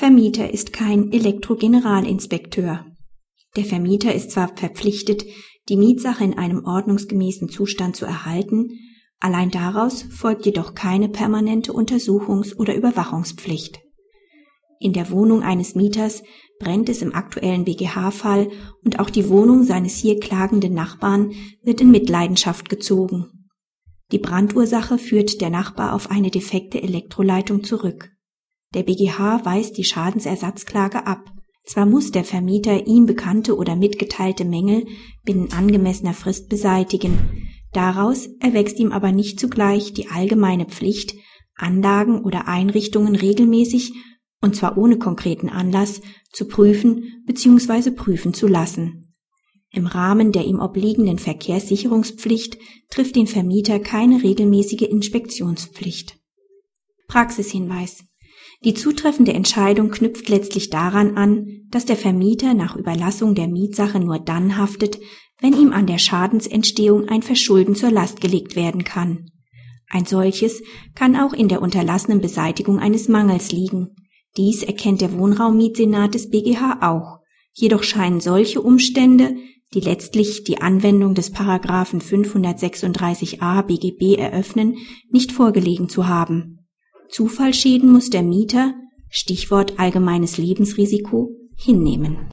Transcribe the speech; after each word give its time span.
Vermieter 0.00 0.50
ist 0.50 0.72
kein 0.72 1.12
Elektrogeneralinspekteur. 1.12 2.86
Der 3.54 3.64
Vermieter 3.66 4.14
ist 4.14 4.30
zwar 4.30 4.56
verpflichtet, 4.56 5.26
die 5.68 5.76
Mietsache 5.76 6.24
in 6.24 6.38
einem 6.38 6.64
ordnungsgemäßen 6.64 7.50
Zustand 7.50 7.96
zu 7.96 8.06
erhalten, 8.06 8.70
allein 9.18 9.50
daraus 9.50 10.04
folgt 10.04 10.46
jedoch 10.46 10.74
keine 10.74 11.10
permanente 11.10 11.72
Untersuchungs- 11.72 12.56
oder 12.56 12.74
Überwachungspflicht. 12.74 13.80
In 14.78 14.94
der 14.94 15.10
Wohnung 15.10 15.42
eines 15.42 15.74
Mieters 15.74 16.22
brennt 16.58 16.88
es 16.88 17.02
im 17.02 17.14
aktuellen 17.14 17.66
BGH-Fall 17.66 18.48
und 18.82 19.00
auch 19.00 19.10
die 19.10 19.28
Wohnung 19.28 19.64
seines 19.64 19.96
hier 19.96 20.18
klagenden 20.18 20.72
Nachbarn 20.72 21.32
wird 21.62 21.82
in 21.82 21.90
Mitleidenschaft 21.90 22.70
gezogen. 22.70 23.50
Die 24.12 24.18
Brandursache 24.18 24.96
führt 24.96 25.42
der 25.42 25.50
Nachbar 25.50 25.92
auf 25.92 26.10
eine 26.10 26.30
defekte 26.30 26.82
Elektroleitung 26.82 27.64
zurück. 27.64 28.12
Der 28.74 28.84
BGH 28.84 29.44
weist 29.44 29.76
die 29.78 29.84
Schadensersatzklage 29.84 31.06
ab. 31.06 31.32
Zwar 31.64 31.86
muss 31.86 32.10
der 32.10 32.24
Vermieter 32.24 32.86
ihm 32.86 33.06
bekannte 33.06 33.56
oder 33.56 33.76
mitgeteilte 33.76 34.44
Mängel 34.44 34.86
binnen 35.24 35.52
angemessener 35.52 36.14
Frist 36.14 36.48
beseitigen, 36.48 37.48
daraus 37.72 38.28
erwächst 38.40 38.78
ihm 38.78 38.92
aber 38.92 39.12
nicht 39.12 39.38
zugleich 39.38 39.92
die 39.92 40.08
allgemeine 40.08 40.66
Pflicht, 40.66 41.14
Anlagen 41.54 42.24
oder 42.24 42.48
Einrichtungen 42.48 43.14
regelmäßig 43.14 43.92
und 44.40 44.56
zwar 44.56 44.78
ohne 44.78 44.98
konkreten 44.98 45.48
Anlass, 45.48 46.00
zu 46.32 46.46
prüfen 46.46 47.22
bzw. 47.26 47.90
prüfen 47.90 48.34
zu 48.34 48.46
lassen. 48.46 49.12
Im 49.70 49.86
Rahmen 49.86 50.32
der 50.32 50.46
ihm 50.46 50.58
obliegenden 50.58 51.18
Verkehrssicherungspflicht 51.18 52.58
trifft 52.90 53.16
den 53.16 53.26
Vermieter 53.26 53.78
keine 53.78 54.22
regelmäßige 54.22 54.82
Inspektionspflicht. 54.82 56.18
Praxishinweis. 57.06 58.04
Die 58.62 58.74
zutreffende 58.74 59.32
Entscheidung 59.32 59.90
knüpft 59.90 60.28
letztlich 60.28 60.70
daran 60.70 61.16
an, 61.16 61.46
dass 61.70 61.86
der 61.86 61.96
Vermieter 61.96 62.54
nach 62.54 62.76
Überlassung 62.76 63.34
der 63.34 63.48
Mietsache 63.48 64.00
nur 64.00 64.18
dann 64.18 64.58
haftet, 64.58 64.98
wenn 65.40 65.54
ihm 65.54 65.72
an 65.72 65.86
der 65.86 65.98
Schadensentstehung 65.98 67.08
ein 67.08 67.22
Verschulden 67.22 67.74
zur 67.74 67.90
Last 67.90 68.20
gelegt 68.20 68.56
werden 68.56 68.84
kann. 68.84 69.30
Ein 69.88 70.04
solches 70.04 70.62
kann 70.94 71.16
auch 71.16 71.32
in 71.32 71.48
der 71.48 71.62
unterlassenen 71.62 72.20
Beseitigung 72.20 72.78
eines 72.78 73.08
Mangels 73.08 73.50
liegen, 73.50 73.94
dies 74.36 74.62
erkennt 74.62 75.00
der 75.00 75.12
Wohnraummietsenat 75.12 76.14
des 76.14 76.30
BGH 76.30 76.78
auch. 76.82 77.18
Jedoch 77.52 77.82
scheinen 77.82 78.20
solche 78.20 78.60
Umstände, 78.60 79.34
die 79.74 79.80
letztlich 79.80 80.44
die 80.44 80.60
Anwendung 80.60 81.14
des 81.14 81.30
Paragraphen 81.30 82.00
536a 82.00 83.62
BGB 83.62 84.18
eröffnen, 84.18 84.76
nicht 85.10 85.32
vorgelegen 85.32 85.88
zu 85.88 86.06
haben. 86.06 86.59
Zufallsschäden 87.10 87.90
muss 87.90 88.10
der 88.10 88.22
Mieter, 88.22 88.74
Stichwort 89.08 89.78
allgemeines 89.78 90.38
Lebensrisiko, 90.38 91.30
hinnehmen 91.56 92.28